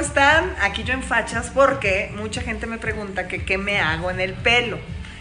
[0.00, 0.54] están?
[0.60, 4.32] Aquí yo en fachas porque mucha gente me pregunta que qué me hago en el
[4.32, 4.78] pelo,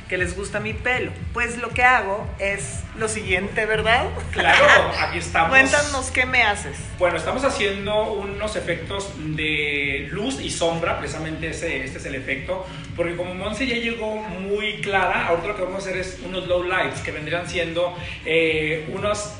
[0.07, 1.11] que les gusta mi pelo.
[1.33, 4.05] Pues lo que hago es lo siguiente, ¿verdad?
[4.31, 4.65] Claro,
[4.99, 5.49] aquí estamos.
[5.49, 6.77] Cuéntanos qué me haces.
[6.97, 12.65] Bueno, estamos haciendo unos efectos de luz y sombra, precisamente ese, este es el efecto,
[12.95, 16.47] porque como Monse ya llegó muy clara, ahorita lo que vamos a hacer es unos
[16.47, 19.33] low lights, que vendrían siendo eh, unos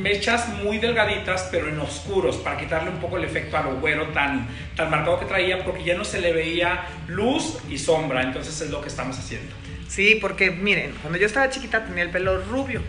[0.00, 4.08] mechas muy delgaditas, pero en oscuros, para quitarle un poco el efecto a lo güero
[4.08, 8.60] tan, tan marcado que traía, porque ya no se le veía luz y sombra, entonces
[8.60, 9.54] es lo que estamos haciendo.
[9.88, 12.80] Sí, porque miren, cuando yo estaba chiquita tenía el pelo rubio.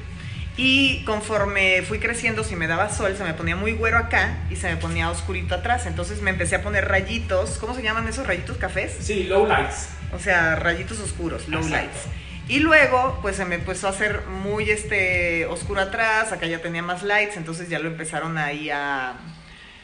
[0.57, 4.57] Y conforme fui creciendo, si me daba sol, se me ponía muy güero acá y
[4.57, 5.85] se me ponía oscurito atrás.
[5.85, 7.57] Entonces me empecé a poner rayitos.
[7.57, 8.95] ¿Cómo se llaman esos rayitos cafés?
[8.99, 9.89] Sí, low lights.
[10.13, 11.87] O sea, rayitos oscuros, low Exacto.
[11.87, 12.20] lights.
[12.51, 16.83] Y luego, pues se me empezó a hacer muy este oscuro atrás, acá ya tenía
[16.83, 19.13] más lights, entonces ya lo empezaron ahí a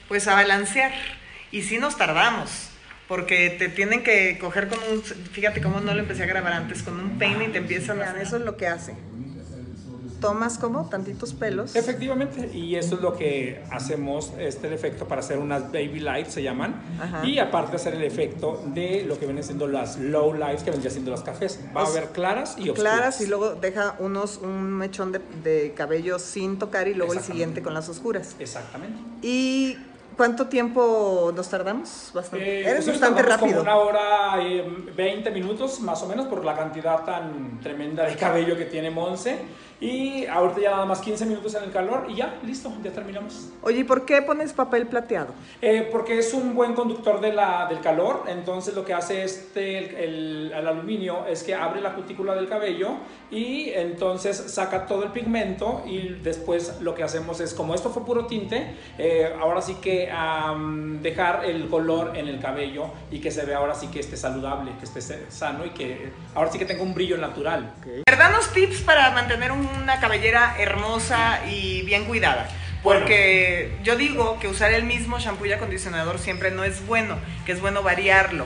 [0.10, 0.92] pues a balancear.
[1.50, 2.68] Y sí nos tardamos,
[3.08, 6.84] porque te tienen que coger con un fíjate cómo no lo empecé a grabar antes,
[6.84, 8.96] con un peine y te empiezan a eso es lo que hace.
[10.20, 11.76] Tomas como tantitos pelos.
[11.76, 16.34] Efectivamente, y eso es lo que hacemos, este el efecto para hacer unas baby lights
[16.34, 17.26] se llaman, Ajá.
[17.26, 20.92] y aparte hacer el efecto de lo que vienen siendo las low lights que vendrían
[20.94, 21.60] siendo las cafés.
[21.76, 22.94] Va a sea, haber claras y oscuras.
[22.96, 27.20] claras y luego deja unos un mechón de, de cabello sin tocar y luego el
[27.20, 28.36] siguiente con las oscuras.
[28.40, 28.98] Exactamente.
[29.22, 29.78] ¿Y
[30.18, 32.12] cuánto tiempo nos tardamos?
[32.14, 32.46] Bastante.
[32.62, 33.60] Eh, Eres pues bastante rápido.
[33.60, 34.62] Como una hora y
[34.96, 39.38] 20 minutos más o menos por la cantidad tan tremenda de cabello que tiene Monse.
[39.80, 43.50] Y ahorita ya nada más 15 minutos en el calor y ya, listo, ya terminamos.
[43.62, 45.36] Oye, ¿y por qué pones papel plateado?
[45.62, 49.78] Eh, porque es un buen conductor de la, del calor, entonces lo que hace este,
[49.78, 52.94] el, el- el aluminio es que abre la cutícula del cabello
[53.30, 58.04] y entonces saca todo el pigmento y después lo que hacemos es, como esto fue
[58.04, 63.32] puro tinte, eh, ahora sí que am, dejar el color en el cabello y que
[63.32, 65.02] se vea ahora sí que esté saludable, que esté
[65.32, 67.74] sano y que ahora sí que tenga un brillo natural.
[68.18, 72.50] Danos tips para mantener una cabellera hermosa y bien cuidada.
[72.84, 73.02] Bueno.
[73.02, 77.52] Porque yo digo que usar el mismo shampoo y acondicionador siempre no es bueno, que
[77.52, 78.46] es bueno variarlo.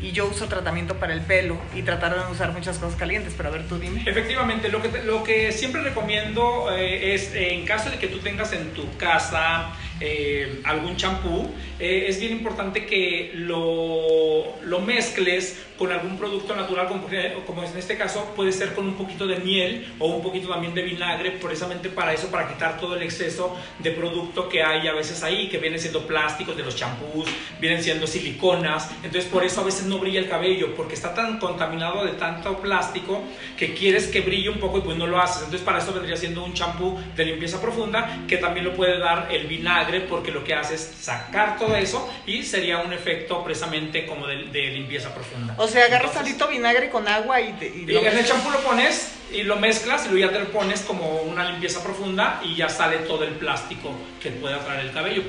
[0.00, 3.32] Y yo uso tratamiento para el pelo y tratar de no usar muchas cosas calientes,
[3.36, 4.02] pero a ver tú dime.
[4.04, 8.08] Efectivamente, lo que, te- lo que siempre recomiendo eh, es, eh, en caso de que
[8.08, 14.80] tú tengas en tu casa eh, algún champú, eh, es bien importante que lo, lo
[14.80, 17.06] mezcles con algún producto natural, como,
[17.46, 20.74] como en este caso puede ser con un poquito de miel o un poquito también
[20.74, 24.92] de vinagre, precisamente para eso, para quitar todo el exceso de producto que hay a
[24.92, 27.26] veces ahí, que vienen siendo plásticos de los champús,
[27.60, 31.38] vienen siendo siliconas, entonces por eso a veces no brilla el cabello, porque está tan
[31.38, 33.22] contaminado de tanto plástico
[33.56, 35.38] que quieres que brille un poco y pues no lo haces.
[35.38, 39.28] Entonces para eso vendría siendo un champú de limpieza profunda que también lo puede dar
[39.30, 44.06] el vinagre porque lo que hace es sacar todo eso y sería un efecto precisamente
[44.06, 45.54] como de, de limpieza profunda.
[45.58, 48.60] O sea, agarras tantito vinagre con agua y, te, y y en el champú lo
[48.60, 52.56] pones y lo mezclas y luego ya te lo pones como una limpieza profunda y
[52.56, 53.92] ya sale todo el plástico
[54.22, 55.22] que puede atraer el cabello.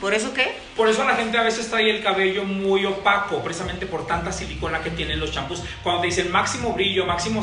[0.00, 0.52] ¿Por eso qué?
[0.76, 4.80] Por eso la gente a veces trae el cabello muy opaco, precisamente por tanta silicona
[4.82, 5.62] que tienen los champús.
[5.82, 7.42] Cuando te dicen máximo brillo, máximo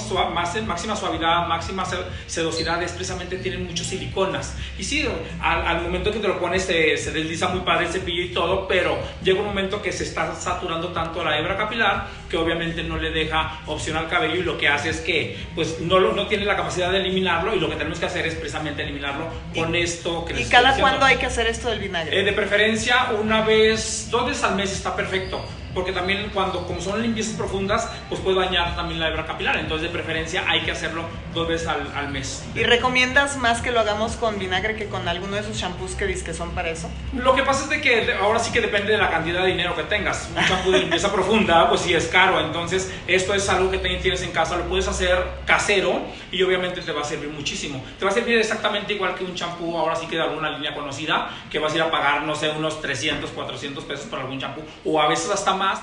[0.66, 1.98] máxima suavidad, máxima se-
[2.28, 4.56] sedosidad, es precisamente tienen muchos siliconas.
[4.78, 5.08] Y sí,
[5.42, 8.30] al, al momento que te lo pones se, se desliza muy padre el cepillo y
[8.30, 12.84] todo, pero llega un momento que se está saturando tanto la hebra capilar que obviamente
[12.84, 16.14] no le deja opción al cabello y lo que hace es que pues no, lo-
[16.14, 19.28] no tiene la capacidad de eliminarlo y lo que tenemos que hacer es precisamente eliminarlo
[19.56, 22.20] con esto que ¿Y cada cuándo hay que hacer esto del vinagre?
[22.20, 25.42] Eh, de preferencia una vez, dos veces al mes está perfecto.
[25.74, 29.58] Porque también cuando, como son limpiezas profundas, pues puede dañar también la hebra capilar.
[29.58, 31.04] Entonces de preferencia hay que hacerlo
[31.34, 32.44] dos veces al, al mes.
[32.56, 36.06] ¿Y recomiendas más que lo hagamos con vinagre que con alguno de esos shampoos que
[36.06, 36.90] dices que son para eso?
[37.14, 39.76] Lo que pasa es de que ahora sí que depende de la cantidad de dinero
[39.76, 40.30] que tengas.
[40.36, 42.40] Un champú de limpieza profunda, pues sí es caro.
[42.40, 46.02] Entonces, esto es algo que tienes en casa, lo puedes hacer casero
[46.32, 47.84] y obviamente te va a servir muchísimo.
[47.98, 50.74] Te va a servir exactamente igual que un champú, ahora sí que de alguna línea
[50.74, 54.40] conocida, que vas a ir a pagar, no sé, unos 300, 400 pesos por algún
[54.40, 55.82] champú, o a veces hasta más.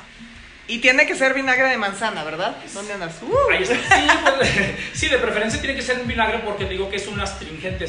[0.69, 2.56] Y tiene que ser vinagre de manzana, ¿verdad?
[2.75, 3.14] ¿Dónde andas?
[3.23, 3.52] Uh.
[3.52, 3.76] Ahí está.
[3.76, 4.50] Sí, pues,
[4.94, 7.87] sí, de preferencia tiene que ser un vinagre porque te digo que es un astringente.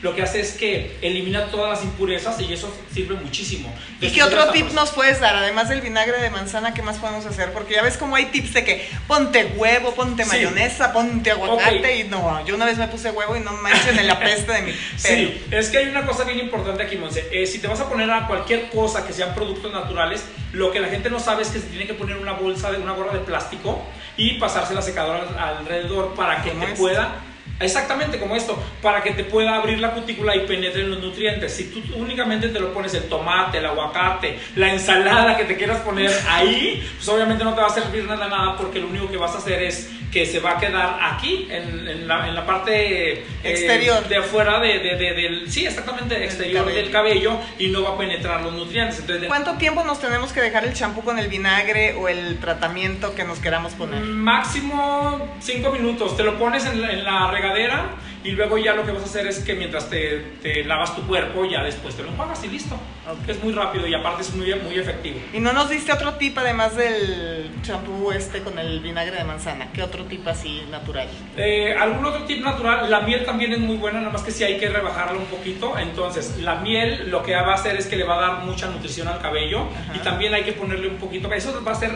[0.00, 3.74] Lo que hace es que elimina todas las impurezas y eso sirve muchísimo.
[4.00, 5.36] ¿Y qué otro tip nos puedes dar?
[5.36, 7.52] Además del vinagre de manzana, ¿qué más podemos hacer?
[7.52, 10.30] Porque ya ves como hay tips de que ponte huevo, ponte Sí.
[10.30, 14.06] mayonesa, ponte aguacate y no, yo una vez me puse huevo y no manchen en
[14.06, 14.78] la peste de mi pelo.
[14.96, 17.28] Sí, es que hay una cosa bien importante aquí, Monse.
[17.30, 20.80] Eh, si te vas a poner a cualquier cosa que sean productos naturales, lo que
[20.80, 23.12] la gente no sabe es que se tiene que poner una bolsa de una gorra
[23.12, 23.82] de plástico
[24.16, 27.20] y pasarse la secadora al- alrededor para que ¿Cómo te pueda.
[27.60, 31.52] Exactamente como esto, para que te pueda abrir la cutícula y penetren los nutrientes.
[31.52, 35.80] Si tú únicamente te lo pones el tomate, el aguacate, la ensalada que te quieras
[35.80, 39.16] poner ahí, pues obviamente no te va a servir nada, nada, porque lo único que
[39.16, 43.12] vas a hacer es que se va a quedar aquí, en, la, en la, parte
[43.12, 47.90] eh, exterior de afuera de, de, del, sí, exactamente, exterior del cabello y no va
[47.90, 49.00] a penetrar los nutrientes.
[49.00, 53.14] Entonces, ¿Cuánto tiempo nos tenemos que dejar el champú con el vinagre o el tratamiento
[53.14, 54.00] que nos queramos poner?
[54.02, 56.16] Máximo 5 minutos.
[56.16, 57.90] Te lo pones en la, en la regadera
[58.28, 61.00] y luego ya lo que vas a hacer es que mientras te, te lavas tu
[61.06, 62.78] cuerpo, ya después te lo enjuagas y listo.
[63.26, 65.18] Es muy rápido y aparte es muy, muy efectivo.
[65.32, 69.68] ¿Y no nos diste otro tip además del champú este con el vinagre de manzana?
[69.72, 71.08] ¿Qué otro tip así natural?
[71.38, 72.90] Eh, ¿Algún otro tip natural?
[72.90, 75.78] La miel también es muy buena, nada más que si hay que rebajarla un poquito.
[75.78, 78.68] Entonces, la miel lo que va a hacer es que le va a dar mucha
[78.68, 81.32] nutrición al cabello y también hay que ponerle un poquito.
[81.32, 81.92] Eso va a ser.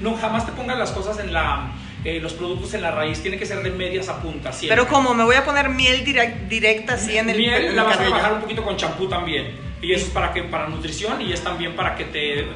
[0.00, 1.72] no, jamás te pongas las cosas en la
[2.04, 4.50] eh, los productos en la raíz tiene que ser de medias a punta.
[4.60, 6.04] Pero como me voy a poner miel
[6.48, 9.70] directa así en el Miel la vas a trabajar un poquito con champú también.
[9.82, 12.46] Y eso es para, que, para nutrición y es también para que te,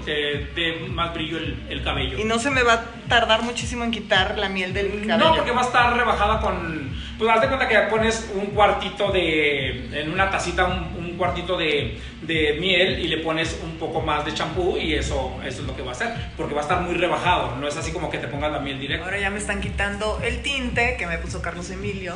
[0.54, 2.18] dé más brillo el, cabello.
[2.18, 5.30] Y no se me va a tardar muchísimo en quitar la miel del cabello.
[5.30, 6.92] No, porque va a estar rebajada con...
[7.18, 10.00] Pues haz de cuenta que pones un cuartito de...
[10.00, 14.34] En una tacita un, cuartito de, de, miel y le pones un poco más de
[14.34, 16.08] champú y eso, eso es lo que va a hacer.
[16.36, 17.56] Porque va a estar muy rebajado.
[17.56, 19.04] No es así como que te pongas la miel directa.
[19.04, 22.14] Ahora ya me están quitando el tinte que me puso Carlos Emilio.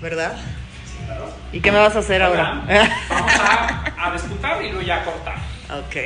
[0.00, 0.36] ¿Verdad?
[1.52, 2.62] ¿Y qué me vas a hacer ahora?
[3.08, 5.36] Vamos a, a despuntar y luego ya cortar.
[5.70, 5.96] Ok,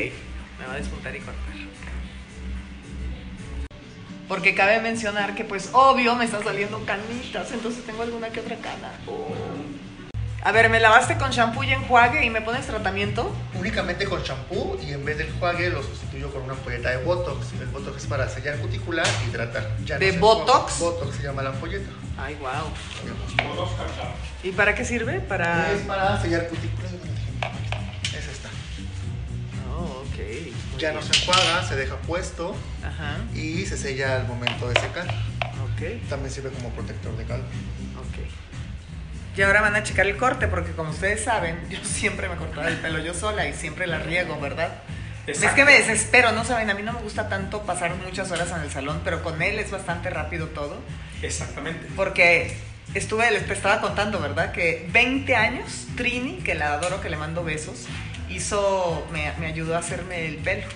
[0.59, 1.53] me va a despuntar y cortar.
[4.33, 8.57] Porque cabe mencionar que pues obvio me están saliendo canitas, entonces tengo alguna que otra
[8.57, 8.91] cana.
[10.45, 13.33] A ver, ¿me lavaste con shampoo y enjuague y me pones tratamiento?
[13.55, 17.53] Únicamente con shampoo y en vez del enjuague lo sustituyo con una ampolleta de Botox.
[17.61, 19.77] El Botox es para sellar cutícula y hidratar.
[19.79, 20.81] ¿De Botox?
[20.81, 21.89] Botox se llama la ampolleta.
[22.19, 22.73] Ay, wow.
[24.43, 25.21] ¿Y para qué sirve?
[25.21, 25.71] Para...
[25.71, 26.89] Es para sellar cutícula.
[28.03, 28.49] Es esta.
[29.73, 30.79] Oh, ok.
[30.79, 33.19] ya no se enjuaga, se deja puesto Ajá.
[33.33, 35.07] y se sella al momento de secar.
[35.07, 36.09] Ok.
[36.09, 37.47] También sirve como protector de calor.
[39.37, 42.69] Y ahora van a checar el corte, porque como ustedes saben, yo siempre me cortaba
[42.69, 44.73] el pelo yo sola y siempre la riego, ¿verdad?
[45.27, 46.69] Es que me desespero, ¿no saben?
[46.69, 49.59] A mí no me gusta tanto pasar muchas horas en el salón, pero con él
[49.61, 50.81] es bastante rápido todo.
[51.23, 51.87] Exactamente.
[51.95, 52.57] Porque
[52.95, 54.51] estuve, les estaba contando, ¿verdad?
[54.51, 57.87] Que 20 años, Trini, que la adoro, que le mando besos,
[58.29, 60.67] hizo, me, me ayudó a hacerme el pelo.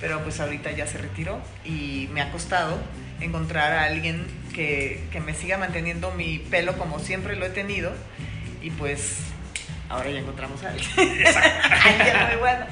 [0.00, 2.78] Pero pues ahorita ya se retiró y me ha costado
[3.22, 7.92] encontrar a alguien que, me siga manteniendo mi pelo como siempre lo he tenido.
[8.62, 9.18] Y pues
[9.88, 10.90] ahora ya encontramos a alguien.
[10.96, 12.66] muy bueno.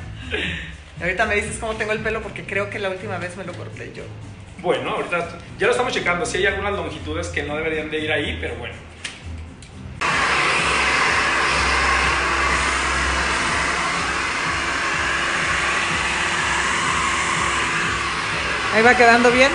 [1.01, 3.53] Ahorita me dices cómo tengo el pelo porque creo que la última vez me lo
[3.55, 4.05] corté yo.
[4.63, 6.27] Bueno, ahorita ya lo estamos checando.
[6.27, 8.75] Si hay algunas longitudes que no deberían de ir ahí, pero bueno.
[18.75, 19.51] Ahí va quedando bien.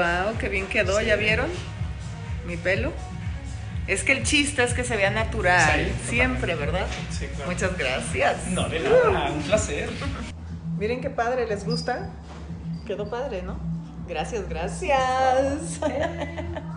[0.00, 1.50] Wow, qué bien quedó, ¿ya vieron?
[2.46, 2.92] Mi pelo.
[3.86, 6.86] Es que el chiste es que se vea natural, siempre, ¿verdad?
[7.10, 7.50] Sí, claro.
[7.50, 8.46] Muchas gracias.
[8.48, 9.90] No, de nada, un placer.
[10.78, 12.10] Miren qué padre, ¿les gusta?
[12.86, 13.58] Quedó padre, ¿no?
[14.06, 15.80] Gracias, gracias.